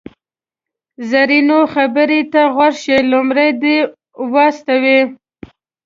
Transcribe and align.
زرینو 1.09 1.59
خبرو 1.73 2.19
ته 2.33 2.41
غوږ 2.53 2.75
شئ، 2.83 2.97
لومړی 3.11 3.49
دې 3.61 3.77
و 4.31 4.33
استوئ. 4.47 4.99